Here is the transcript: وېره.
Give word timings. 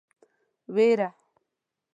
وېره. 0.73 1.09